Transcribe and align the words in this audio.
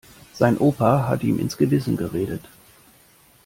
Sein 0.33 0.57
Opa 0.57 1.07
hat 1.07 1.21
ihm 1.23 1.37
ins 1.37 1.57
Gewissen 1.57 1.95
geredet. 1.95 2.43